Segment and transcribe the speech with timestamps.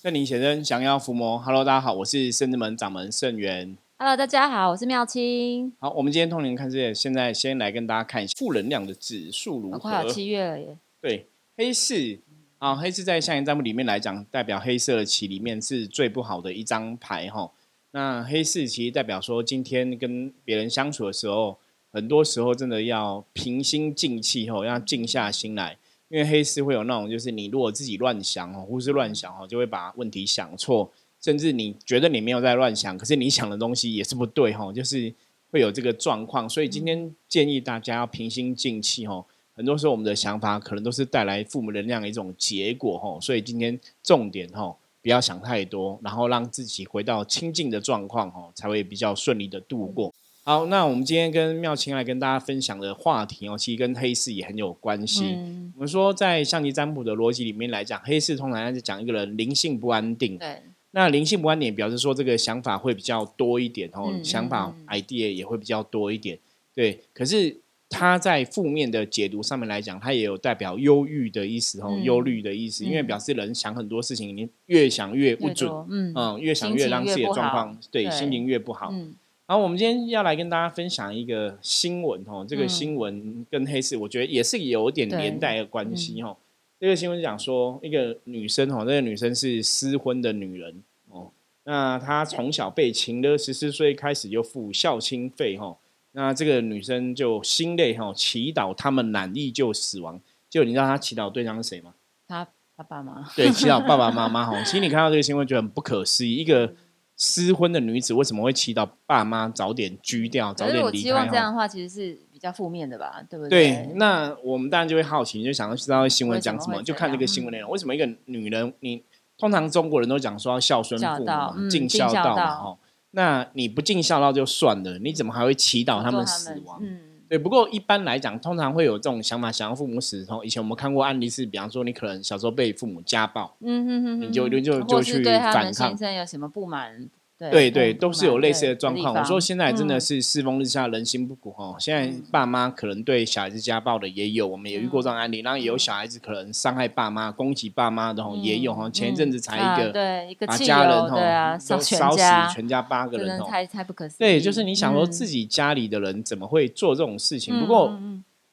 [0.00, 3.76] 圣灵先生降妖伏魔，Hello，大家好，我是圣之门掌门圣元。
[3.98, 5.72] Hello，大家好，我是妙清。
[5.80, 9.76] 好，我们今天通灵看世界，现在先来跟大家看一下负能量的指数如何。
[9.76, 11.26] 哦快要七月了耶，对，
[11.56, 12.20] 黑市
[12.58, 17.50] 啊，黑市在象形占卜里面来讲，代表黑色的棋里面是最不好的一张牌哈。
[17.90, 21.58] 那黑市其实代表说，今天跟别人相处的时候，
[21.90, 25.76] 很多时候真的要平心静气吼，要静下心来，
[26.08, 30.90] 因为黑市会有那种，就是你如果自己乱想哦，胡思乱想哦，就会把问题想错，
[31.20, 35.12] 甚至你觉得你没有在乱想，可是你想的东西也是不对哈，就是
[35.50, 36.48] 会有这个状况。
[36.48, 39.24] 所以今天建议大家要平心静气哦。
[39.52, 50.14] 很多时候我们的想法可能都是带来父母能量的一种结果哦，所以今天重点哦不要想太多，然后让自己回到清静的状况哦，才会比较顺利的度过。
[50.48, 55.34] 好，那我们今天跟妙清来跟大家分享的话题哦，其实跟黑市也很有关系。
[55.36, 60.38] 嗯，我们说在象棋占卜的逻辑里面来讲，黑市通常是讲一个人灵性不安定。
[60.38, 60.62] 对，
[60.92, 66.38] 那灵性不安定表示说这个想法会比较多一点哦，嗯想法嗯 idea 也会比较多一点。
[66.74, 67.54] 对，可是
[67.90, 72.02] 它在负面的解读上面来讲，它也有代表忧郁的意思哦，嗯。
[72.02, 76.14] 忧虑的意思，因为嗯表示人想很多事情，你越想越不准，嗯。
[76.16, 78.10] 嗯，越想越让自己的状况对对。
[78.10, 78.88] 心情越不好。
[78.90, 79.14] 嗯
[79.48, 86.36] 然后我们今天要来跟大家分享一个新闻哦，这个嗯新闻跟黑市，我觉得也是有点对连带的关系哦。
[86.78, 91.30] 这个新闻讲说，一个女生哦，这个女生是失婚的女人哦，
[91.64, 95.78] 那她从小被情勒，十四岁开始就付孝亲费哦。
[96.12, 100.20] 那这个女生就心累哈，祈祷他们难易就死亡。
[100.50, 101.94] 就你知道她祈祷对象是谁吗？
[102.28, 104.62] 她爸爸妈妈，对，祈祷爸爸妈妈哈。
[104.62, 106.74] 其实你看到这个新闻，觉得很不可思议，一个
[107.18, 110.86] 失婚的女子为什么会祈祷爸妈早点居掉，早点离开？
[110.86, 113.92] 我希望这样的话其实是比较负面的吧，对不对对，？
[113.96, 117.68] 那我们当然就会好奇，就想要知道新闻讲什么，就看这个新闻内容。
[117.70, 119.02] 为什么一个女人，你
[119.36, 122.78] 通常中国人都讲说要孝顺父母尽尽孝孝道嘛，道哦，
[123.10, 126.78] 那你不尽孝道就算了，你怎么还会祈祷他们死亡？
[126.80, 130.24] 嗯，对，不过一般来讲，通常会有这种想法，想要父母死。
[130.24, 137.08] 从以前我们看过案例是，比方说你可能小时候被父母家暴，嗯哼哼哼，你就就就去对他们反抗先生有什么不满？
[137.38, 139.14] 对对都是有满类似的状况。
[139.14, 141.76] 我说现在真的嗯是世风日下，人心不古哦。
[141.78, 145.40] 现在嗯爸妈可能对小孩子家暴的也有，我们也遇过这种案例。
[145.40, 148.88] 然后也有嗯小孩子可能伤害爸妈、攻击爸妈的哦，也有哦。
[148.88, 152.18] 嗯前一阵子才啊一个对一个把家人油对啊，哦烧烧死，
[152.54, 153.46] 全家八个人哦。
[153.48, 154.18] 太太不可思议。
[154.18, 157.54] 对，就是你想说自嗯己家里的人怎么会做这种事情？
[157.56, 157.96] 嗯不过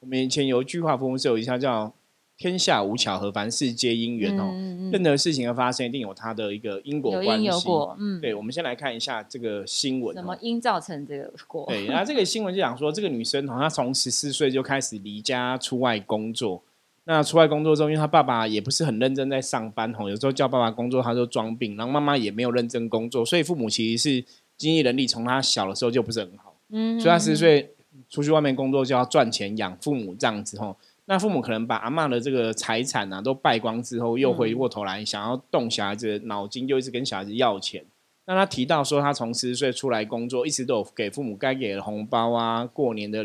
[0.00, 1.92] 我们以前有一句话，佛门是有一下叫
[2.38, 4.50] “天下无巧合，凡事皆因缘”哦。
[4.52, 7.44] 嗯嗯嗯任何事情的发生，一定有它的一个因果有关系。
[7.44, 10.20] 因有果，嗯，对，我们先来看一下这个新闻、哦。
[10.20, 11.64] 什么因造成这个果？
[11.66, 16.62] 对，然后这个新闻就讲说，这个女生哦，她从十四岁就开始离家出外工作。
[17.04, 24.24] 那出外工作中，因为她爸爸也不是很认真在上班吼，有时候叫爸爸工作，她就装病，然后妈妈也没有认真工作，所以父母其实是
[24.56, 27.70] 经济能力从她小的时候就不是很好，嗯，所以她十四嗯岁
[28.08, 30.76] 出去外面工作就要赚钱养父母这样子吼。
[31.08, 37.84] 那父母可能把阿嬷的这个财产啊都败光之后，又回过头来想要动小孩子的脑筋，就一直跟小孩子要钱。
[38.26, 43.24] 那他提到说，他从十岁出来工作，一直都有给父母该给的红包啊，过年的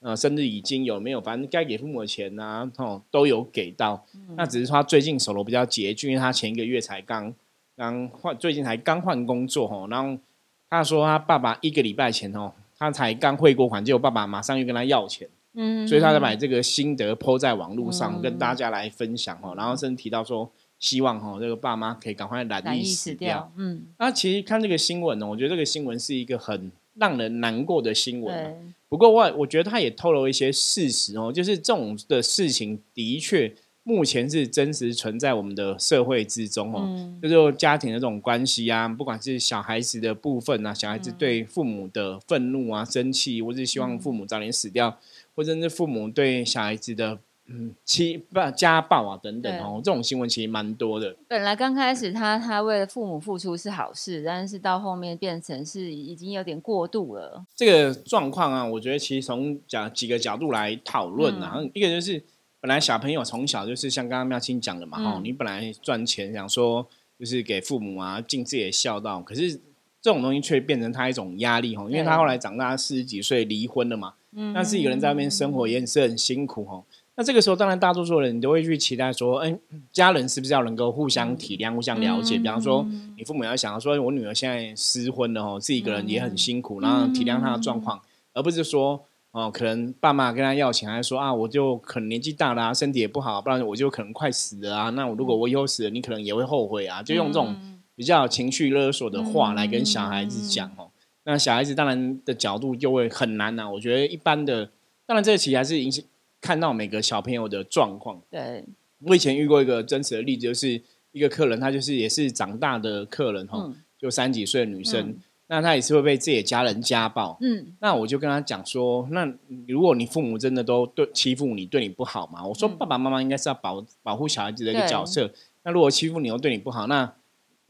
[0.00, 4.04] 呃生日已经有没有，反正该给父母的钱呐、哦，都有给到。
[4.14, 7.32] 嗯那只是说他最近手头比较拮据，因为他前一个月才刚
[7.74, 9.88] 刚换，最近才刚换工作哦。
[9.90, 10.20] 然后
[10.68, 15.26] 他说他爸爸一个礼拜前哦，他才刚汇过款，结果爸爸马上又跟他要钱。
[15.54, 19.54] 嗯，所以他才把这个心得抛在网络上，嗯跟大家来分享哦。
[19.56, 23.52] 然后甚至提到说，希望哈这个爸妈可以赶快染疫死死掉。
[23.56, 28.52] 嗯，那其实看这个新闻呢，我觉得这个新闻是一个很让人难过的新闻啊。
[28.88, 33.50] 不过我我觉得他也透露一些事实哦，就是这种的事情的确
[33.84, 36.84] 目前是真实存在我们的社会之中哦。
[36.84, 44.98] 嗯，就是家庭的这种关系啊，不管是小孩子的部分啊，小孩子嗯对父母的愤怒啊、生气，或是希望父母早点死掉，
[45.34, 51.16] 或者是父母对小孩子的嗯欺不家暴啊等等哦，这种新闻其实蛮多的。
[51.28, 61.70] 本来刚开始他他为了父母付出是好事，但是到后面变成是已经有点过度了，这个状况啊，我觉得其实从讲几个角度来讨论啊，嗯。
[61.74, 62.22] 一个就是
[62.60, 65.24] 本来小朋友从小就是像刚刚妙清讲的嘛，哈、嗯。
[65.24, 66.86] 你本来赚钱想说
[67.18, 69.54] 就是给父母啊尽自己的孝道，可是
[70.00, 76.84] 这种东西却变成他一种压力哈，因为他后来长大四十几岁离婚了嘛，嗯，那是一个人在外面生活也是很辛苦哦。
[77.14, 79.54] 那这个时候，当然大多数人你都会去期待说，哎、
[79.92, 82.38] 家人是不是要能够互相体谅、互相了解？
[82.38, 88.00] 比方说，嗯你父母要想要说，我女儿现在失婚了哦，自己一个人也很辛苦，然后体谅她的状况，
[88.32, 94.90] 而不是说哦，可能爸妈跟他要钱，还说啊，我就可能年纪大了、啊，身体也不好，不然我就可能快死了啊。
[94.90, 97.02] 那我如果我以后死了，你可能也会后悔啊。
[97.02, 97.54] 就用这种
[97.94, 100.88] 比较情绪勒索的话来跟小孩子讲哦。
[101.24, 103.70] 那小孩子当然的角度就会很难呐。
[103.70, 104.70] 我觉得一般的，
[105.06, 106.04] 当然这其实还是影响
[106.40, 108.20] 看到每个小朋友的状况。
[108.30, 108.64] 对，
[109.00, 110.80] 我以前遇过一个真实的例子，就是
[111.12, 115.16] 一个客人，他就是也是长大的客人哈，就三几岁的女生。
[115.48, 119.30] 那他也是会被自己的家人家暴，嗯，那我就跟他讲说，那
[119.68, 122.46] 如果你父母真的都对欺负你，对你不好嘛？
[122.46, 125.30] 我说爸爸妈妈应该是要保保护小孩子的一个角色。
[125.62, 127.12] 那如果欺负你又对你不好，那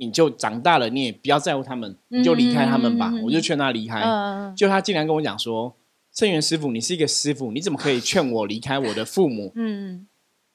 [0.07, 3.13] 你就长大了，你也不要在乎他们，你就离开他们吧。
[3.25, 4.03] 我就劝他离开，
[4.57, 5.75] 就他竟然跟我讲说，
[6.13, 9.53] 圣元师傅，你是一个师傅，你怎么可以劝我离开我的父母？
[9.57, 10.07] 嗯，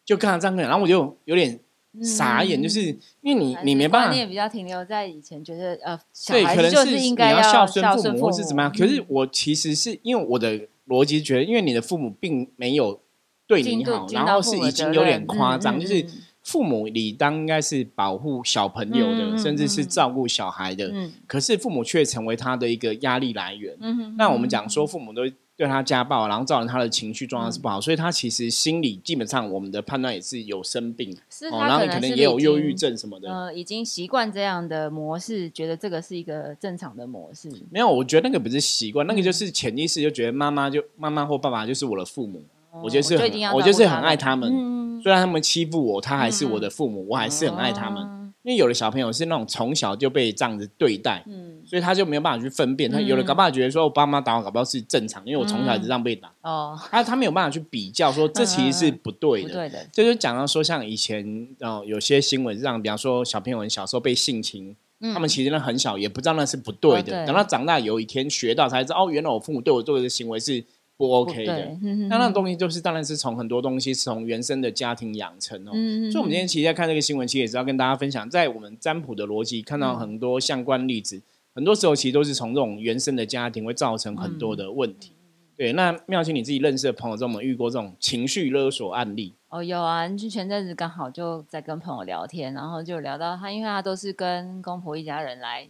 [0.05, 1.59] 就跟他这样讲，然后我就有点。
[2.03, 8.71] 傻眼，就是因为你你没办法，你也比较停留在以前，觉得呃，对，可能是应该要孝顺父母或是怎么样。
[8.71, 12.99] 可是我其实是因为我的逻辑觉得，因为你的父母并没有
[13.47, 16.05] 对你好，然后是已经有点夸张，就是
[16.47, 23.75] 父母理当应该是保护小朋友的，甚至是照顾小孩的，嗯可是父母却成为他的一个压力来源。
[23.81, 25.29] 嗯那我们讲说，父母都。
[25.57, 33.27] 对他家暴，然后造成他的情绪状况是不好，所以他其实心理基本上我们的判断也是有生病，是然后可能也有忧郁症什么的。
[33.27, 37.49] 呃，已经习惯这样的模式，觉得这个是一个正常的模式。
[37.71, 42.43] 没有，我觉得那个不是习惯，那个就是潜意识就觉得妈妈就妈妈或爸爸就是我的父母，
[42.83, 43.15] 我觉得是
[43.53, 48.15] 我就是很爱他们，虽然他们欺负我，他还是我的父母，我还是很爱他们。
[48.43, 52.89] 因为有的小朋友是那种从小就被这样子对待，嗯，所以他就没有办法去分辨。
[52.89, 56.31] 他有的搞不好觉得说，我爸妈打我，搞不好是正常，因为我从小就这样被打。
[56.43, 59.49] 哦，他他没有办法去比较，说这其实是不对的。
[59.49, 64.73] 对的，这就讲到说，像以前哦，有些新闻让，比方说小朋友小时候被性侵，
[65.13, 70.63] 他们其实呢很小也不知道那是不对的，等到长大有一天学到才知道，哦，原来我父母对我做的行为是。
[70.97, 71.77] 不 OK 的，
[72.09, 75.71] 那那种东西就是当然是从很多东西是从原生的家庭养成哦。
[76.11, 81.21] 所以，我们今天其实在看这个新闻，其实也是要跟大家分享，在我们占卜的逻辑看到很多相关例子，
[81.53, 85.11] 很多时候其实都是从这种原生的家庭会造成很多的问题。
[85.55, 89.35] 对，那妙清你自己认识的朋友中，有没有遇过这种情绪勒索案例？
[89.49, 95.67] 哦，有啊，就前阵子刚好就在跟朋友聊天，然后就聊到他，因为他都是跟公婆一家人来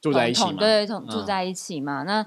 [0.00, 2.02] 住在一起嘛，对，同住在一起嘛。
[2.02, 2.26] 那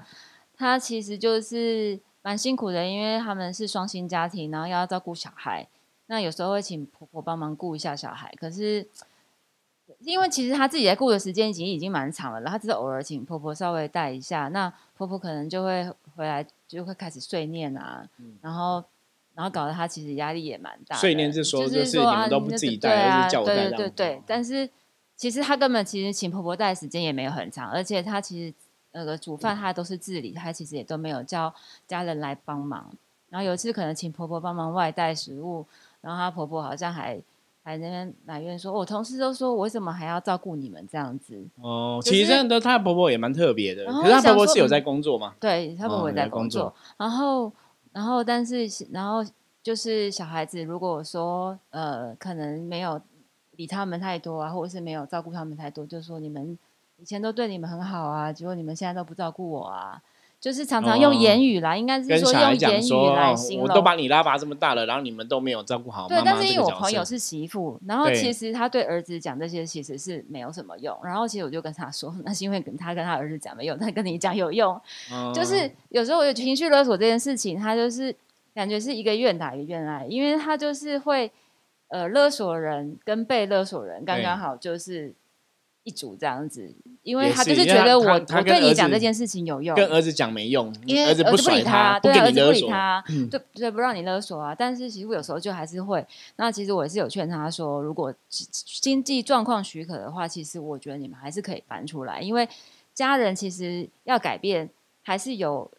[0.56, 2.00] 他其实就是。
[2.28, 5.66] 蛮辛苦的，因为他们是双薪家庭，然后要照顾小孩，
[6.08, 8.30] 那有时候会请婆婆帮忙顾一下小孩。
[8.38, 8.86] 可是，
[10.00, 18.06] 因为其实她自己在顾的时间已经已经蛮长了，然后只是偶尔请婆婆稍微带一下，那婆婆可能就会回来就会开始碎念啊，
[18.42, 18.84] 然后
[19.34, 20.96] 然后搞得他其实压力也蛮大。
[20.96, 24.68] 碎念是说就是你们都不自己带，而是叫我带对对对，但是
[25.16, 28.54] 其实他根本其实请婆婆带的时间也没有很长，而且他其实。
[28.92, 31.54] 那个煮饭他都是自理，他其实也都没有叫
[31.86, 32.90] 家人来帮忙。
[33.30, 35.66] 然后有一次可能请婆婆帮忙外带食物，
[36.00, 37.20] 然后她婆婆好像还
[37.62, 43.84] 还那边埋怨说：“我同事都说我为什么还要照顾你们这样子？”哦，其实真的，她婆婆也蛮特别的。
[43.84, 45.34] 可是她婆婆是有在工作吗？
[45.38, 46.74] 对，她婆婆在工作。
[46.96, 47.52] 然后，
[47.92, 49.22] 然后，但是，然后
[49.62, 52.98] 就是小孩子，如果说呃，可能没有
[53.56, 56.58] 理他们太多啊，或者是没有照顾他们太多，就说你们。
[57.00, 60.02] 以前都对你们很好啊，结果你们现在都不照顾我啊，
[60.40, 63.68] 就是常常用言语来，应该是说用言语来形容。
[63.68, 66.08] 我都把你拉拔这么大了，然后你们都没有照顾好。
[66.08, 70.96] 对，但是因为我朋友是媳妇，然后其实他对儿子讲这些其实是没有什么用。
[71.04, 74.80] 然后其实我就跟他说， 那是因为跟他跟他儿子讲没用，他跟你讲有用。
[75.32, 78.14] 就是有时候我有情绪勒索这件事情，他就是
[78.54, 81.30] 感觉是一个愿打一个愿挨，因为他就是会
[81.88, 85.14] 呃勒索人跟被勒索人刚刚好就是。
[85.88, 86.70] 一组这样子，
[87.02, 94.54] 因为他就是觉得我我对你讲这件事情有用，跟儿子讲没用，因为儿子不理他，对儿子不理他，对对不让你勒索啊。
[94.54, 102.46] 但是其实有时候就还是会，那其实我也是有劝他说，如果经济状况许可的话，其实我觉得你们还是可以搬出来，因为
[102.92, 104.68] 家人其实要改变
[105.02, 105.70] 还是有。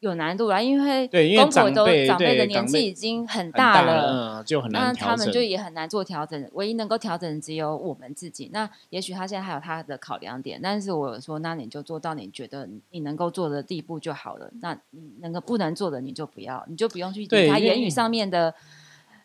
[0.00, 6.48] 有难度啦，因为公婆都长辈的年纪已经很大了，就很难那他们就也很难做调整。
[6.54, 8.48] 唯一能够调整只有我们自己。
[8.50, 14.50] 那也许他现在还有他的考量点，但是我说，那你就做到你觉得你能够做的地步就好了。
[14.62, 18.54] 那你能够不能做的，你就不要，你就不用去对他言语上面的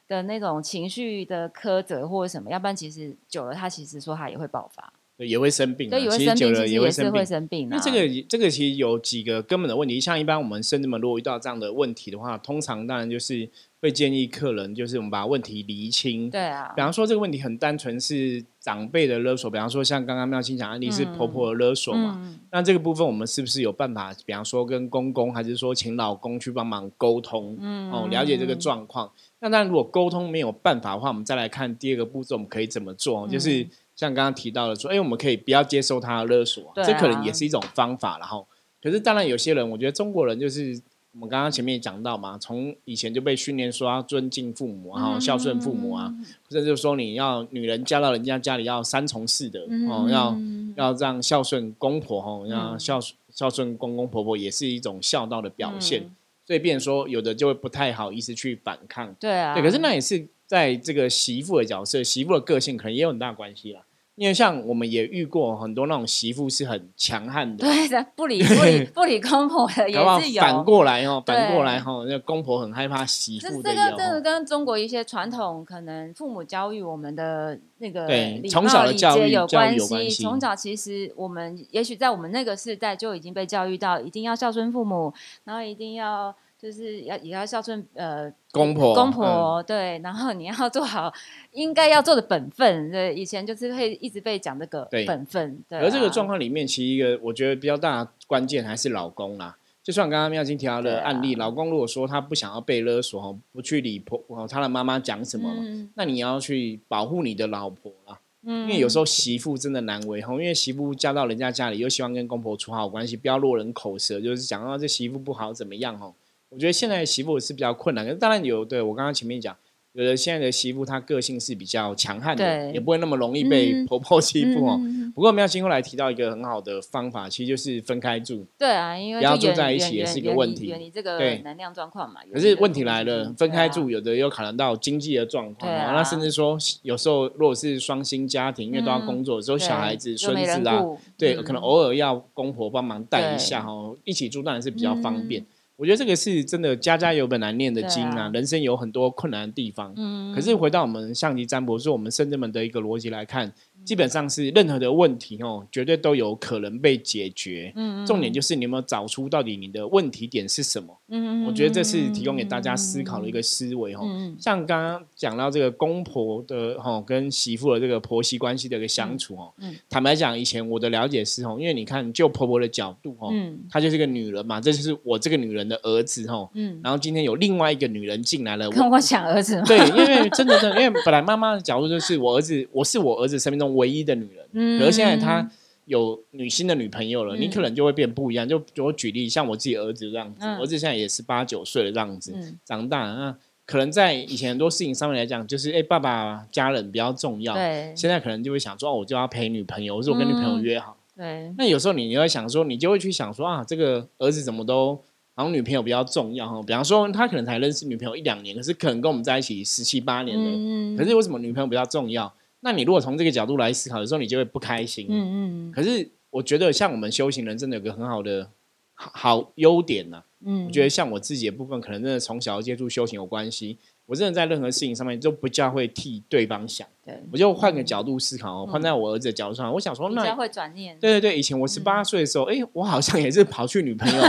[0.09, 2.49] 的那种情绪的苛责或者什么。
[2.49, 4.91] 要不然，其实久了，他其实说他也会爆发。
[5.17, 6.91] 也会生病，对，也会生病，也会
[7.23, 7.69] 生病。
[7.69, 16.29] 那这个这个其实有几个根本的问题，像一般我们生这么如果遇到这样的问题的话，通常当然就是会建议客人就是我们把问题厘清。
[16.29, 29.09] 对啊，比方说这个问题很单纯是长辈的勒索，比方说像刚刚妙清讲案例是婆婆的勒索嘛，那这个部分我们是不是有办法，比方说跟公公还是说请老公去帮忙沟通，嗯哦，了解这个状况。
[29.39, 33.65] 那当然如果沟通没有办法的话，我们再来看第二个步骤，我们可以怎么做，就是。
[33.95, 38.19] 像刚刚提到的说，哎，我们可以不要接受他的勒索，这可能也是一种方法。
[38.19, 38.45] 然后，
[38.83, 40.81] 可是当然有些人，我觉得中国人就是
[41.13, 50.37] 我们刚刚前面也讲到嘛，从以前就被训练说要尊敬父母，然后孝顺父母啊，或者就是说你要女人嫁到人家家里要三从四德哦，要
[50.75, 52.99] 要让孝顺公婆哦，要孝
[53.29, 56.09] 孝顺公公婆婆也是一种孝道的表现。
[56.45, 59.15] 所以，变说有的就会不太好意思去反抗。
[59.19, 60.27] 对啊，对，可是那也是。
[60.45, 63.81] 在这个媳妇的角色，媳妇的个性可能也有很大关系啦。
[64.15, 70.41] 因为像我们也遇过很多那种媳妇是很强悍的，对的，不理不理不理公婆的 也是有。
[70.41, 73.69] 反过来哦，反过来哦，那公婆很害怕媳妇的。
[73.69, 80.23] 这个真的跟中国一些传统可能父母教育我们的那个对从小的教育有关系。
[80.23, 86.33] 从小其实我们也许在我们那个时代就已经被教育到一定要孝顺父母，然后一定要。
[86.57, 91.13] 就是要也要孝顺呃公婆公婆对，然后你要做好
[91.51, 92.91] 应该要做的本分。
[92.91, 95.61] 对，以前就是会一直被讲这个本分。
[95.67, 99.57] 对，而这个状况里面，其实一个我觉得比较大关键还是老公啦。
[99.83, 104.19] 就像刚刚妙金提到的案例，老公如果说他不想要被勒索，不去理婆
[104.49, 105.47] 他的妈妈讲什么，
[105.93, 108.19] 那你要去保护你的老婆啦。
[108.47, 116.15] 嗯，因为有时候媳妇真的难为吼，因为媳妇嫁到人家家里，又希望跟公婆处好关系，不要落人口舌，就是讲到这媳妇不好怎么样吼。
[116.55, 118.63] 我觉得现在媳妇是比较困难，当然有。
[118.63, 119.53] 对我刚刚前面讲，
[119.91, 124.79] 有的现在的媳妇她个性是比较强悍的，也不会那么容易被婆婆欺负哦。
[125.13, 128.45] 不过我们要先后来提到一个很好的方法，其实就是分开住。
[128.57, 130.67] 对啊，因为不要住在一起也是一个问题。
[130.67, 132.21] 远离这个能量状况嘛。
[132.33, 135.91] 可是问题来了，分开住有的又考量到经济的状况啊。
[135.93, 140.83] 那甚至说有时候如果是双薪家庭，因为都要工作，有小孩子、孙子啊，
[141.17, 145.45] 对，可能偶尔要公婆帮忙带一下哦，一起住当然是比较方便。
[145.77, 148.29] 我觉得这个是真的，家家有本难念的经啊。
[148.33, 153.51] 人生有很多困难的地方，嗯，可是回到我们象棋占卜，是我们圣人们的一个逻辑来看。
[153.85, 157.71] 基本上是任何的问题哦，绝对都有可能被解决。
[157.75, 160.97] 嗯重点就是你有没有找出到底你的问题点是什么？
[161.09, 163.99] 嗯我觉得这是提供给大家思考的一个思维哦。
[164.03, 169.53] 嗯像刚刚讲到这个公婆的哦跟媳妇的这个婆媳关系的一个相处哦。
[169.59, 169.75] 嗯。
[169.89, 176.49] 坦白讲，以前我的了解是哦，因为你看就婆婆的角度哦，嗯，她就是个女人嘛，这就是我这个女人的儿子哦。
[176.53, 176.79] 嗯。
[176.83, 179.61] 然后今天有另外一个女人进来了，跟我抢儿子。
[179.65, 183.74] 对，因为真的，真的，因为本来妈妈的角度就是我儿子，我是我儿子生命中。
[183.75, 185.49] 唯一的女人，嗯，可是现在他
[185.85, 188.47] 有女性的女朋友了，你可能就会变不一样。
[188.47, 192.33] 就我举例，像我自己儿子这样子，儿子现在也是八九岁了这样子，
[192.65, 197.53] 长大那可能在以前很多事情上面来讲，就是哎，爸爸家人比较重要。
[197.53, 200.97] 对，现在可能就会想说，哦我就要陪女朋友，或者我跟女朋友约好。
[201.15, 204.95] 对，那有时候你你会想说，你就会去想说啊，这个儿子怎么都
[205.33, 206.61] 好像女朋友比较重要哈？
[206.61, 212.31] 比方说，他可能才认识女朋友一两年，可是可能跟我们在一起十七八年了，可是为什么女朋友比较重要？
[212.65, 215.05] 那你如果从这个角度来思考的时候，你就会不开心。
[215.07, 215.71] 嗯嗯。
[215.71, 218.49] 可是我觉得，像我们修行人，真的有个很好的
[218.95, 220.23] 好优点呢。
[220.43, 220.65] 嗯。
[220.65, 223.77] 我觉得像我自己的部分，可能真的从小接触修行有关系。
[224.07, 226.87] 我真的在任何事情上面都不叫会替对方想。
[227.05, 227.21] 对。
[227.31, 230.97] 我就换个角度思考，换在我儿子的角度上，我想说，那会转念。
[230.99, 234.23] 对对对，以前我十八岁的时候，哎，我好像也是跑去女朋友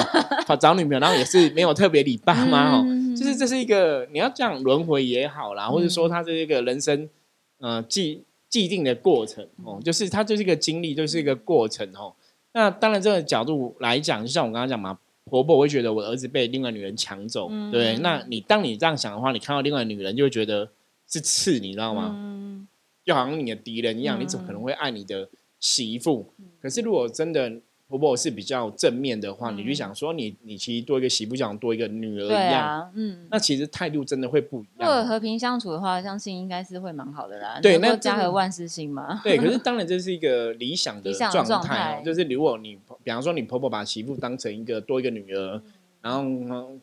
[0.46, 2.84] 跑找女朋友，然后也是没有特别理爸妈哦。
[3.16, 7.08] 就是这是一个你要这样轮回也好啦，或者说他是一个人生。
[7.58, 12.14] 呃，既既定的过程哦，就是它就是一个经历，就是一个过程哦。
[12.52, 17.96] 那当然，这个角度来讲，就像我刚刚讲嘛，婆婆会觉得我儿子被另外女人抢走，对。
[17.98, 20.70] 那你当你这样想的话，你看到另外女人就会觉得
[21.06, 22.14] 是刺，你知道吗？
[22.16, 22.66] 嗯，
[23.04, 25.28] 就好像你的敌人一样，你怎么可能会爱你的
[25.60, 26.32] 媳妇？
[26.60, 27.60] 可是如果真的。
[27.88, 34.80] 婆婆是比较正面的话，你就想说你你其实多一个媳妇，像多一个女儿一样，嗯，那其实态度真的会不一样。
[34.80, 37.60] 如果和平相处的话，相信应该是会蛮好的啦。
[37.62, 39.20] 对，那家和万事兴嘛。
[39.22, 45.62] 对，可是 当然这是一个理想的状态，就是如果你比方说你婆婆把媳妇当成一个多一个女儿，
[46.02, 46.24] 然后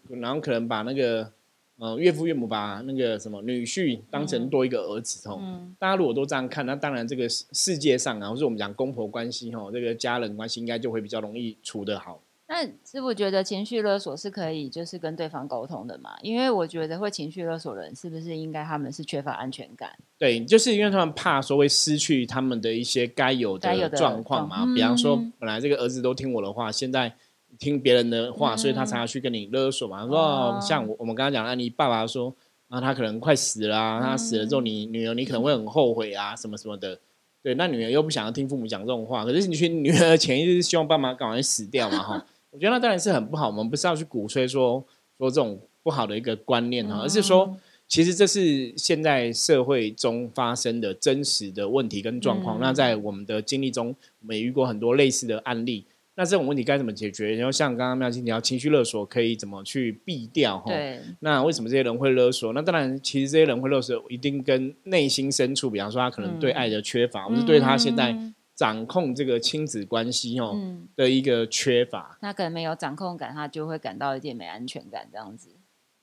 [0.10, 1.32] 然后可能把那个。
[1.80, 5.42] 嗯，岳父岳母把那个什么女婿当成多一个儿子哦。
[5.80, 12.22] 大家如果都这样看，那当然这个世界上啊，或是我们讲公婆关系哦，这个家人关系应该就会比较容易处得好。
[12.46, 16.12] 那师傅觉得情绪勒索是可以就是跟对方沟通的嘛？
[16.22, 19.90] 因为我觉得会情绪勒索人是不是应该他们是缺乏安全感？
[20.20, 24.66] 对，就是因为他们怕说会失去他们的一些该有的状况嘛。
[24.76, 27.16] 比方说，本来这个儿子都听我的话，现在
[27.64, 30.06] 听别人的话，所以他才要去跟你勒索嘛。
[30.06, 32.36] 说像我们刚刚讲啊，你爸爸说
[32.68, 37.00] 啊，他可能快死了，他死了之后，你女儿你可能会很后悔啊，什么什么的。
[37.42, 42.00] 对，那女儿又不想要听父母讲这种话，可是你去女儿潜意识是希望爸妈赶快死掉嘛？
[42.00, 42.26] 哈。
[42.52, 44.84] 我觉得那当然是很不好，我们不是要去鼓吹说
[45.18, 52.60] 说这种不好的一个观念哈，而是说其实这是现在社会中发生的真实的问题跟状况。
[52.60, 55.86] 那在我们的经历中，我们也遇过很多类似的案例。
[56.16, 57.36] 那这种问题该怎么解决？
[57.36, 60.72] 然后像刚刚妙清提到情绪勒索可以怎么去避掉哈？
[61.20, 62.54] 那为什么这些人会勒索？
[62.54, 68.18] 那当然，其实这些人会勒索，一定跟内心深处，比方说他可能对爱的缺乏，或是对他现在。
[68.56, 70.56] 掌控这个亲子关系哦
[70.96, 75.50] 的一个缺乏，那可能没有掌控感，他就会感到一点没安全感这样子。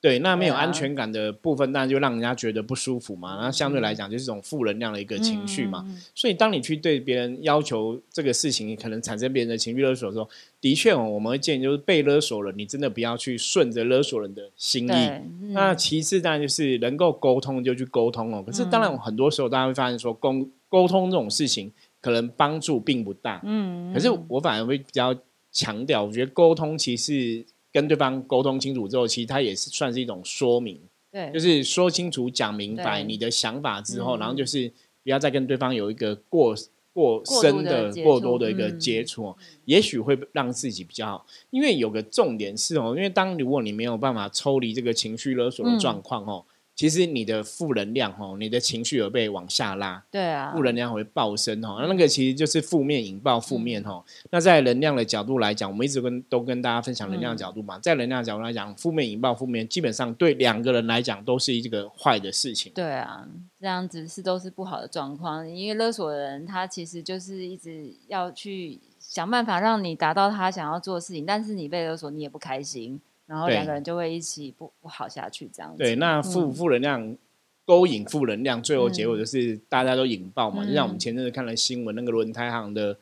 [0.01, 3.37] 对，那没有安全感的部分，当然就让人家觉得不舒服嘛。
[3.39, 5.85] 那相对来讲，就是一种负能量的一个情绪嘛。
[6.15, 10.27] 所以，当你去对别人要求这个事情，可能产生别人的情绪勒索的时候，
[10.59, 15.53] 的确哦，我们会建议就是被勒索了，你真的不要去顺着勒索人的心意。
[15.53, 18.43] 那其次，当然就是能够沟通就去沟通哦。
[18.43, 21.71] 可是，当然很多时候大家会发现说，沟沟通这种事情。
[22.03, 25.15] 可能帮助并不大，嗯，可是我反而会比较
[25.51, 30.79] 强调，我觉得沟通其实跟对方沟通清楚之后，其实它也是算是一种说明，
[31.11, 34.71] 对，就是说清楚、讲明白你的想法之后，然后就是
[35.03, 36.55] 不要再跟对方有一个过
[36.93, 39.35] 过深的、过多的一个接触，
[39.65, 41.25] 也许会让自己比较好。
[41.49, 46.45] 因为有个重点是哦，因为当如果你没有办法抽离这个情绪勒索的状况哦。
[46.81, 54.03] 其实你的负能量哦，你的情绪有被往下拉，对啊，负能量会爆升哦，那那个其实就是负面引爆负面哦。
[54.31, 62.71] 那在能量的角度来讲，我们一直跟都跟大家分享能量角度嘛，在能量角度来讲，负面引爆负面，基本上对两个人来讲都是一个坏的事情。
[62.73, 63.27] 对啊，
[63.59, 72.99] 这样子是都是不好的状况，因为勒索人他其实就是一直要去想办法让你达到他想要做的事情，但是你被勒索，你也不开心。
[73.31, 75.77] 然后两个人就会一起不不好下去，这样子。
[75.77, 77.15] 对，那负负能量
[77.63, 80.65] 勾引负能量，最后结果就是大家都引爆嘛。
[80.65, 82.97] 就像我们前阵子看了新闻，那个轮胎行的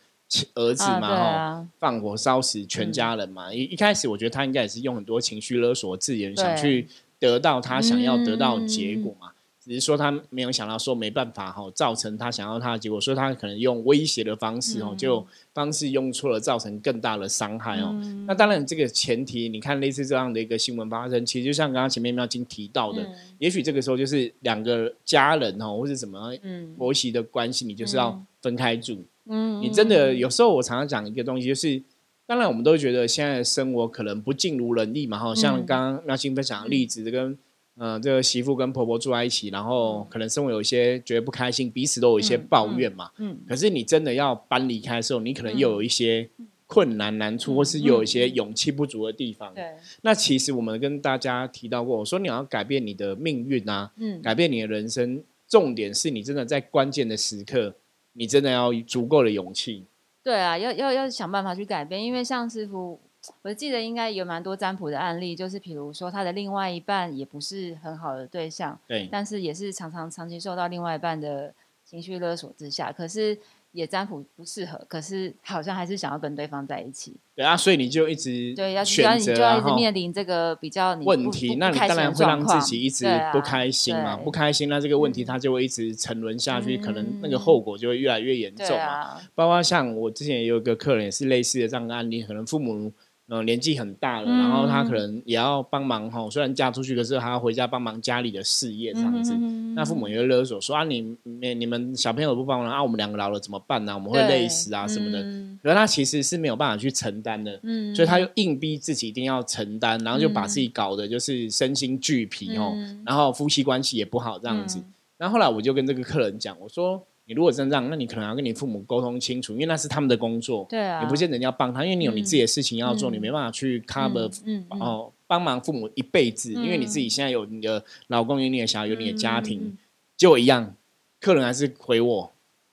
[0.53, 3.51] 儿子嘛，哈，放火烧死全家人嘛。
[3.51, 9.31] 一一开始，我觉得他应该也是用很多情绪勒索字眼，想去得到他想要得到结果嘛。
[9.61, 17.93] 只是说他没有想到说没办法哈，造成他想要他的结果，所以他可能用威胁的方式哦，就方式用错了，造成更大的伤害哦。
[18.25, 23.05] 那当然这个前提，你看类似这样的一个新闻发生，其实就像刚刚前面妙晶提到的，
[23.37, 26.33] 也许这个时候就是两个家人哦，或是什么
[26.77, 29.03] 婆媳的关系，你就是要分开住。
[29.25, 31.83] 嗯，你真的有时候我常常讲一个东西，就是
[32.25, 37.37] 当然我们都觉得现在的生活可能不尽如人意嘛，哈，像刚刚妙晶分享的例子跟。
[37.81, 43.09] 嗯，这个媳妇跟婆婆住在一起，然后可能生活有一些觉得不开心，彼此都有一些抱怨嘛。
[43.17, 43.37] 嗯。
[43.47, 46.29] 可是你真的要搬离开的时候，你可能又有一些
[46.67, 49.53] 困难难处，或是又有一些勇气不足的地方。
[49.55, 49.63] 对。
[50.01, 57.73] 那其实我们跟大家提到过，我说你要改变你的命运啊，嗯，改变你的人生，重点是你真的在关键的时刻，
[58.11, 59.85] 你真的要足够的勇气。
[60.21, 62.99] 对啊，要要要想办法去改变，因为像师傅。
[63.41, 71.53] 我记得应该有蛮多占卜的案例，就是比如说他的另外一半也不是很好的对象，对，但是也是常常长期受到另外一半的
[71.83, 73.37] 情绪勒索之下，可是
[73.73, 77.13] 也占卜不适合，可是好像还是想要跟对方在一起。
[77.35, 89.19] 对啊，所以你就一直对要选择，就要一直面临这个比较问题，那你当然会让自己一直不开心嘛，不开心，那这个问题它就会一直沉沦下去，可能那个后果就会越来越严重嘛。
[89.35, 92.91] 包括像我之前也有一个客人也是类似的这样的案例，可能父母。
[93.31, 96.27] 嗯，年纪很大了，然后他可能也要帮忙哈。
[96.31, 99.35] 虽然嫁出去，可是还要回家帮忙家里的事业这样子。
[99.75, 103.93] 那父母也会勒索说啊，你你你们小朋友不帮忙啊，我们两个老了怎么办呢？
[103.93, 105.21] 我们会累死啊什么的。
[105.61, 107.59] 可是他其实是没有办法去承担的，
[107.93, 112.75] 所以他又硬逼自己一定要承担，然后就把自己搞得就是身心俱疲哦。
[113.05, 114.81] 然后夫妻关系也不好这样子。
[115.17, 117.05] 然后后来我就跟这个客人讲，我说。
[117.29, 120.65] 你如果真这样，那你可能要跟你父母沟通清楚，因为那是他们的工作。
[120.67, 124.27] 对啊，你不见得要帮他，因为你有你自己的事情要做，你没办法去 cover
[124.71, 129.77] 哦，帮忙父母一辈子，因为你自己现在有你的老公，有你的小孩，有你的家庭，
[130.17, 130.73] 就一样。
[131.19, 132.31] 客人还是回我，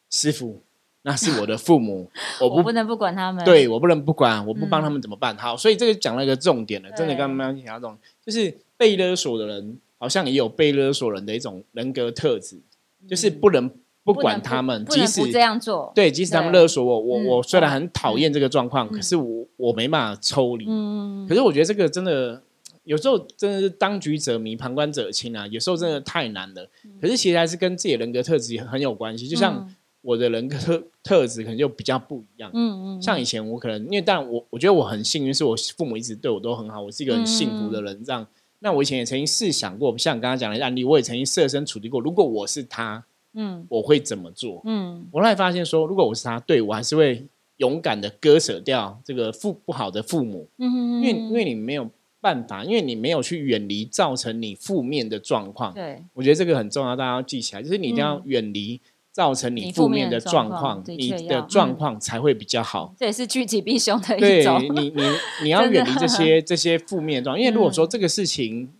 [0.08, 0.62] 师傅，
[1.02, 5.36] 那是我的父母， 我不不能不管他们，对我不能不管，我不帮他们怎么办？
[5.36, 12.58] 好，所以这个讲了一个重点了，真的刚刚讲到这种，就是被勒索的人，好像也有被勒索人的一种人格特质，
[13.06, 13.70] 就是不能。
[14.06, 20.64] 不管他们，即使这样做，对，即使他们勒索我，我我虽然很讨厌这个状况，可是我我没办法抽离。
[20.68, 22.40] 嗯，可是我觉得这个真的
[22.84, 25.44] 有时候真的是当局者迷，旁观者清啊。
[25.48, 26.70] 有时候真的太难了。
[27.00, 29.26] 可是其实还是跟自己的人格特质很有关系。
[29.26, 29.68] 就像
[30.02, 32.48] 我的人格特特质可能就比较不一样。
[32.54, 33.02] 嗯嗯。
[33.02, 38.04] 像以前我可能因为，但我我觉得我很幸运，是我父母一直对我都很好，我是一个很幸福的人。
[38.04, 38.24] 这样，
[38.60, 43.04] 那我以前也曾经试想过，像刚刚讲的案例，我也曾经设身处地过，如果我是他。
[43.36, 44.62] 嗯，我会怎么做？
[44.64, 47.24] 嗯，我后来发现说，如果我是他，对我还是会
[47.58, 50.48] 勇敢的割舍掉这个父不好的父母。
[50.58, 51.88] 嗯，因为因为你没有
[52.20, 55.74] 办法，因为你没有去远离造成你负面的状况。
[55.74, 58.80] 对，我觉得这个很重要，大家要记起来，就是你一定要远离
[59.12, 62.94] 造成你负面的状况，你的状况才会比较好。
[62.98, 64.62] 这也是趋吉避凶的一种。
[64.62, 65.02] 你你
[65.44, 68.70] 你要远离这些 这些负面状，因为如果说这个事情。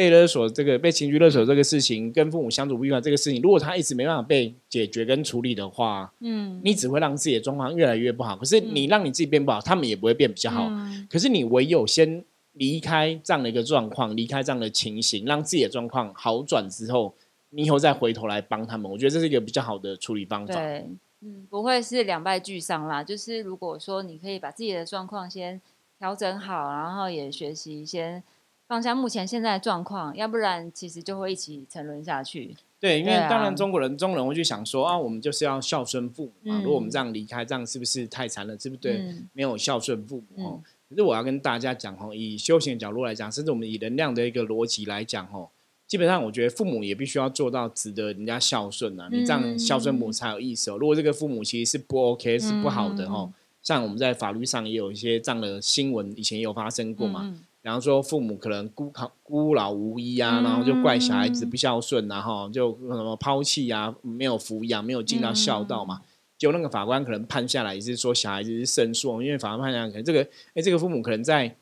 [0.00, 8.34] 被勒索这个被情绪勒索这个事情，跟父母相处不愉快这个事情，如果他一直没办法被解决跟处理的话，嗯，你只会让自己的状况越来越不好。
[8.34, 10.70] 可是你让你自己变不好，他们也不会变比较好。
[11.10, 17.12] 可是你唯有先离开这样的一个状况，离开这样的情形，让自己的状况好转之后，
[17.50, 20.54] 你以后再回头来帮他们，我觉得这是一个比较好的处理方法。
[20.54, 20.86] 对，
[21.20, 23.04] 嗯，不会是两败俱伤啦。
[23.04, 25.60] 就是如果说你可以把自己的状况先
[25.98, 28.22] 调整好，然后也学习先。
[28.70, 32.54] 放下目前现在的状况，要不然其实就会一起沉沦下去。
[32.78, 36.60] 对，因为当然中国人中人会去想说啊，我们就是要孝顺父母嘛。
[36.62, 38.56] 如果我们这样离开，这样是不是太惨了？
[38.56, 39.12] 对不对？
[39.32, 40.60] 没有孝顺父母哦。
[40.88, 45.48] 可是我要跟大家讲哦，以修行的角度来讲，甚至我们以能量的一个逻辑来讲哦，
[45.88, 49.08] 基本上我觉得父母也必须要做到值得人家孝顺啊。
[49.10, 50.78] 你这样孝顺母才有意思哦。
[50.78, 53.32] 如果这个父母其实是不 OK，是不好的哦，
[53.64, 57.36] 像我们在法律上也有一些这样的新闻，以前也有发生过嘛。
[57.62, 66.00] 然后说父母可能孤靠孤老无依啊，然后就怪小孩子不孝顺，然后就什么抛弃啊，没有抚养，没有尽到孝道嘛。
[66.38, 70.22] 就那个法官可能判下来也是说小孩子是胜诉，因为法官判下来可能这个，
[70.54, 71.54] 哎，这个父母可能在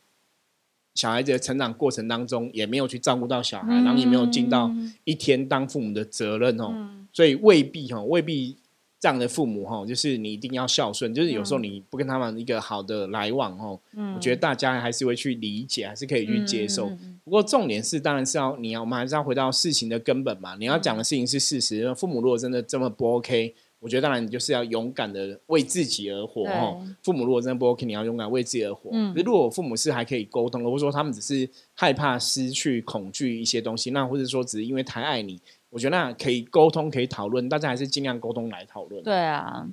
[0.94, 4.70] 小孩子的成长过程当中也没有去照顾到小孩，然后也没有尽到
[5.04, 6.72] 一天当父母的责任哦，
[7.12, 8.56] 所以未必哈，未必。
[9.00, 11.14] 这样的父母哈，就是你一定要孝顺。
[11.14, 13.78] 就是有时候你不跟他们一个好的来往哦，
[14.14, 16.90] 我觉得大家还是会去理解，还是可以去接受。
[17.24, 20.56] 不过重点是，当然是要你要，我们还是要回到事情的根本嘛。
[20.56, 21.94] 你要讲的事情是事实。
[21.94, 26.84] 父母如果真的这么不 OK，我觉得当然你就是要勇敢的为自己而活哦。
[27.02, 28.90] 父母如果真的不 OK，你要勇敢为自己而活。
[29.14, 35.38] 如果父母是还可以沟通的，或者说他们只是害怕失去、恐惧一些东西，那或者说只是因为太爱你。
[35.70, 39.02] 我觉得那可以沟通，可以讨论，大家还是尽量沟通来讨论。
[39.02, 39.66] 对啊，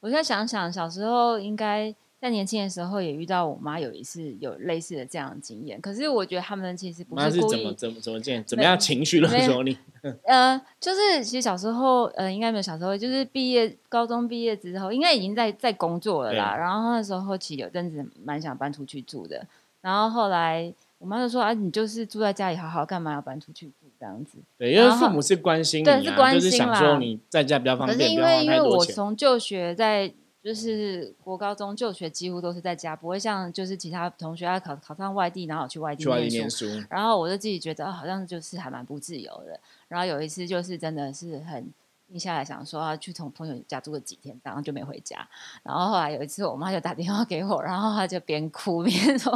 [0.00, 5.80] 我在想想，小时候应该在年轻的时候也遇到我妈有一次有类似的这样的经验。
[5.80, 9.76] 可是我觉得他们其实不是故意，怎么怎么怎么见，怎么样情绪勒索你？
[10.24, 16.56] 呃，就是其实小时候，呃，应该没有小时候，就是毕业高中毕业之后，应该已经在在工作了啦。
[16.56, 19.46] 然后那时候其实有阵子蛮想搬出去住的，
[19.80, 23.70] 然后后来我妈就说：“啊，你就是住在家里好好，干嘛要搬出去？”
[24.02, 30.12] 这样子，对，因为父母是关心你啊，就是想说你在家比较方便，可是因为因为我从就学在
[30.42, 39.60] 就是国高中就学几乎都是在家，不会像就是其他同学要考考上外地，然后去外地念书，然后我就自己觉得好像就是还蛮不自由的。
[39.86, 41.72] 然后有一次就是真的是很。
[42.12, 45.26] 停下来想说要去从朋友家住个几天，然后就没回家。
[45.62, 49.32] 然后后来有一次，我妈就打电话给我，然后她就边哭边 说：“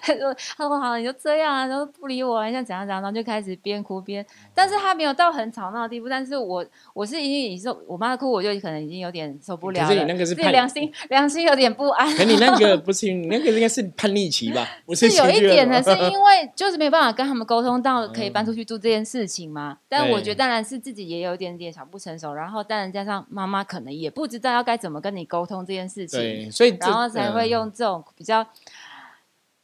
[0.00, 4.24] 她说她说好，你就这样啊，然后不理我，像怎样怎样，然后就开始边哭边。
[4.54, 6.08] 但是她没有到很吵闹的地步。
[6.08, 6.64] 但是我
[6.94, 9.88] 我是已经受我妈哭，我就可能已经有点受不了了。
[9.88, 12.08] 可是你那个是良心 良心有点不安。
[12.16, 14.68] 可你那个不是你那个应该是叛逆期吧？
[14.86, 19.78] 不 是有一点的，是因为就是没有办法跟他们沟通到可以搬出去住这件事情嘛。
[19.88, 28.46] 但我觉得当然是自己也有一点点小不成熟，然后当然加上妈妈可能也不知道要该怎么跟你沟通这件事情，对，所以然后才会用这种比较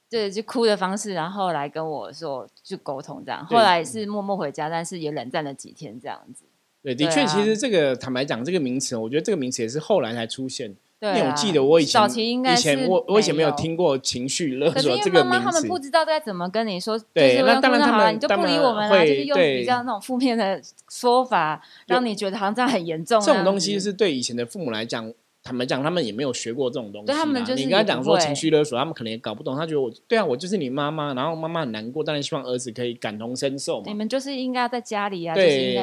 [0.09, 3.45] 对就哭的方式，然后来跟我说去沟通这样。
[3.45, 6.45] 后来是默默回家，但是也冷战了几天这样子。
[6.83, 10.75] 对，的确，其实这个坦白讲，这个名词，我觉得这个名词也是后来才出现。
[10.99, 16.99] 因为我记得我以前以前我我以前没有听过情绪勒索这个名词，他们不知道该怎么跟你说。
[17.13, 23.21] 对，那当然他们你就不理我们了，就是用比较那种负面的说法，让你觉得好像这样很严重。
[23.21, 27.13] 这种东西是对以前的父母来讲，坦白讲，他们也没有学过这种东西。
[27.13, 29.55] 他们就是你跟他讲说情绪勒索，他们可能也搞不懂。
[29.55, 33.85] 他觉得我对啊，我就是你妈妈，然后妈妈很难过，当然希望儿子可以感同身受嘛。
[33.87, 35.75] 你们就是应该在家里啊，对，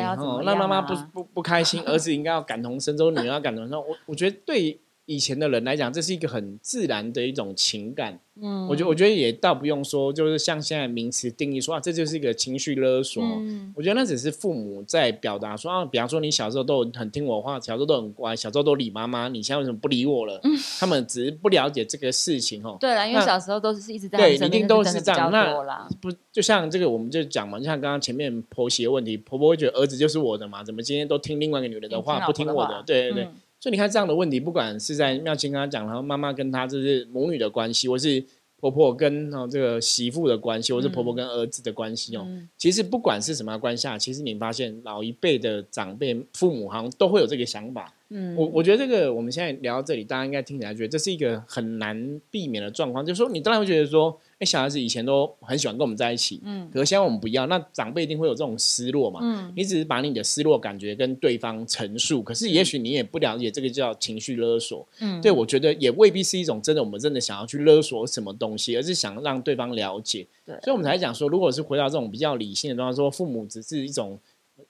[0.43, 3.79] 那妈妈不不不开心，儿子应该要感同身受，女儿要感同身受。
[3.79, 4.79] 我我觉得对。
[5.05, 8.19] 以前的人来讲，这是一个很自然的一种情感。
[8.41, 13.21] 嗯，我觉我觉得也倒不用说，就是像现在名词定义说啊，这就是一个情绪勒索。
[13.21, 20.39] 嗯，我觉得那只是父母在表达说啊，比方说你小时候都很听我话，小时候都很乖，小时候都理妈妈，你现在为什么不理我了？
[20.43, 22.77] 嗯，他们只是不了解这个事情哦。
[22.81, 25.29] 对啦，因为小时候都是一直在对，一定都是这样。
[25.29, 32.81] 那不就像这个，我们就讲嘛，就像刚刚前面婆媳的问题，婆婆会觉得儿子就是我的嘛，怎么今天都听另外一个女人的话，不听我的？
[32.83, 33.27] 对对对。
[33.63, 38.21] 所以你看这样的问题，不管是在妙清跟他讲，然后妈妈跟他就是母女的关系，或是
[38.59, 47.93] 婆婆跟哦这个媳妇的关系，或是婆婆跟儿子的关系哦，其实不管是什么关系下，其实你发现老一辈的长辈父母好像都会有这个想法。
[48.09, 54.19] 嗯，我我觉得这个我们现在聊到这里，大家应该听起来觉得这是一个很难避免的状况，就是说你当然会觉得说。
[54.45, 74.19] 小孩子以前都很喜欢跟我们在一起，嗯，可是现在我们不要，那长辈一定会有这种失落嘛，嗯，你只是把你的失落感觉跟对方陈述，可是也许你也不了解这个叫情绪勒索，嗯，对我觉得也未必是一种真的，我们真的想要去勒索什么东西，而是想让对方了解，对，所以我们才讲说，如果是回到这种比较理性的状态，说父母只是一种。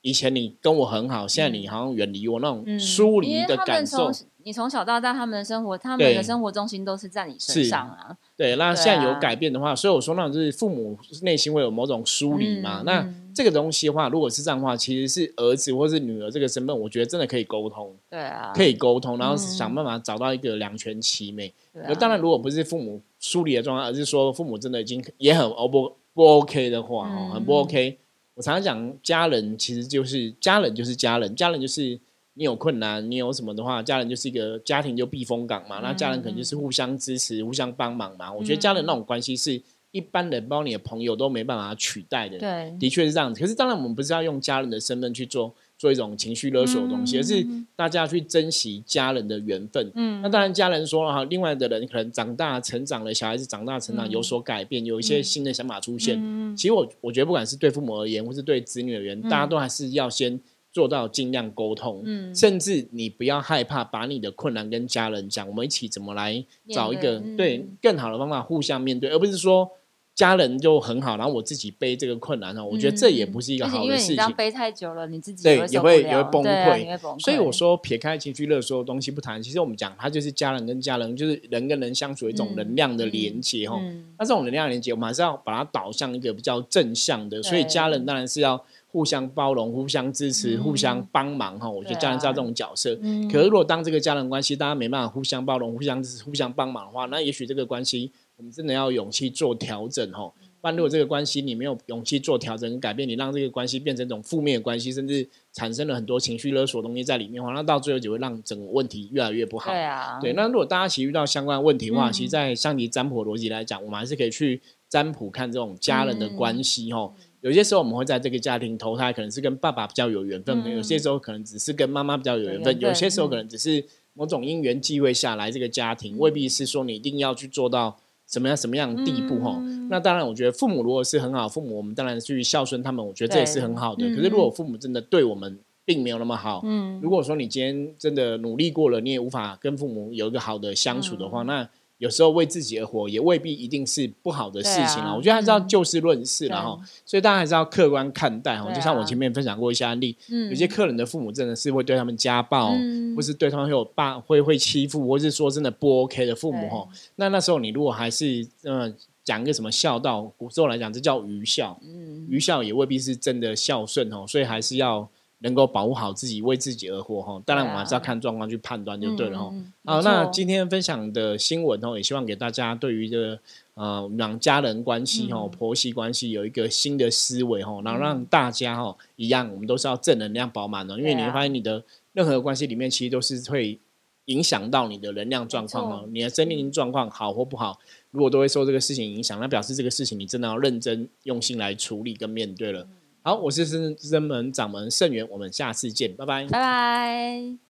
[0.02, 4.12] 以前你跟我很好，现在你好像远离我那种疏离的感受。
[4.44, 8.16] 你从小到大，他们的生活，他们的生活中心都是在你身上啊。
[8.36, 12.84] 对，那现在有改变的话，所以我说那种就是父母内心会有某种疏离嘛。
[12.86, 17.96] 那这个东西的话，如果是这样的话，其实是儿子或是女儿这个身份，我觉得真的可以沟通。
[18.10, 21.54] 对啊，可以沟通，然后想办法找到一个两全其美。
[21.74, 27.98] 那当然，如果不是父母疏离的状态，而是说父母真的已经也很 O 不不 OK 的话，哦，很不 OK。
[28.36, 32.00] 我常常讲，家人其实就是家人，就是家人，家人就是
[32.36, 35.80] 你有困难，你有什么的话，家人就是一个家庭就避风港嘛。
[35.82, 38.32] 那家人可能就是互相支持、互相帮忙嘛。
[38.32, 42.38] 我觉得家人那种关系是一般人，包括你的朋友都没办法取代的。
[42.40, 43.40] 对，的确是这样子。
[43.40, 45.54] 可是当然，我们不是要用家人的身份去做。
[45.76, 49.92] 做一种情绪勒索的东西，而是大家去珍惜家人的缘分。
[49.96, 56.18] 嗯，那当然，家人说了哈，另外的人可能长大成长了，小孩子长大成长有所改变，有一些新的想法出现。
[56.22, 60.40] 嗯，其实我我觉得，不管是对父母而言，或是对子女而言，大家都还是要先
[60.74, 62.02] 做到尽量沟通。
[62.04, 69.70] 嗯，甚至你不要害怕把你的困难跟家人讲，我们一起怎么来找一个对更好的方法互相面对，而不是说。
[70.16, 74.24] 家人就很好，然后我自己背这个困难哦，我觉得这也不是一个好的事情。
[74.24, 76.96] 因背太久了，你自己对也会也会崩溃。
[77.18, 83.82] 所以我说撇开情绪热所有东西不谈，其实我们讲它就是家人跟家人，就是人跟人相处一种能量的连接哈。
[84.20, 87.42] 那这种能量连接，我们还是要把它导向一个比较正向的。
[87.42, 91.70] 所以家人当然是要互相包容、互相支持、互相帮忙哈。
[91.70, 92.96] 我觉得家人是要这种角色。
[93.30, 98.14] 可是如果当这个家人关系大家没办法互相包容、互相支持、互相帮忙的话，那也许这个关系。
[98.36, 100.26] 我们真的要勇气做调整哈，
[100.60, 109.72] 不然如果这个关系你没有勇气做调整跟改变，你让这个关系变成一种负面的关系，甚至产生了很多情绪勒索东西在里面的话，那到最后只会让整个问题越来越不好。
[109.72, 110.34] 对啊，对。
[110.34, 117.14] 那如果大家其实遇到相关问题的话，其实，在像你占卜逻辑来讲，我们还是可以去占卜看这种家人的关系哦。
[117.44, 127.98] 有些时候我们会在这个家庭投胎，可能是跟爸爸比较有缘分；有些时候可能只是跟妈妈比较有缘分；有些时候可能只是某种因缘际会下来这个家庭，未必是说你一定要去做到。
[128.26, 129.62] 什么样什么样的地步哈？
[129.90, 134.10] 那当然，我觉得父母如果是很好父母，我们当然去孝顺他们，我觉得这也是很好的。
[134.16, 141.70] 可是，如果父母真的对我们并没有那么好，嗯，如果说你今天真的努力过了，你也无法跟父母有一个好的相处的话，那。
[142.04, 145.16] 有时候为自己而活，也未必一定是不好的事情啊。
[145.16, 148.70] 我觉得还是要就事论事然后，所以大家还是要客观看待哈。
[148.74, 150.18] 就像我前面分享过一些案例，
[150.50, 152.74] 有些客人的父母真的是会对他们家暴，
[153.16, 156.86] 或是对他们有霸会会欺负，或是说真的不 OK 的父母哈。
[157.16, 161.80] 那那时候你如果还是嗯讲一个什么孝道，古时候来讲这叫愚孝，
[162.28, 164.26] 愚孝也未必是真的孝顺哦。
[164.28, 165.10] 所以还是要。
[165.44, 167.42] 能够保护好自己，为自己而活哈。
[167.46, 169.54] 当然，我们还是要看状况去判断就对了哈。
[169.84, 173.40] 好，那今天分享的新闻哦，也希望给大家对于这个
[173.74, 180.98] 呃让家人关系哈、婆媳关系有一个新的思维哈，然后让大家哈一样，我们都是要正能量饱满的。
[180.98, 183.78] 因为你会发现，你的任何关系里面，其实都是会
[184.26, 186.06] 影响到你的能量状况哦。
[186.10, 187.78] 你的生命状况好或不好，
[188.12, 192.88] 如果都会受这个事情影响，那表示这个事情你真的要认真用心来处理跟面对了。
[193.26, 197.63] 好，我是真真门掌门盛元，我们下次见，拜拜，拜拜。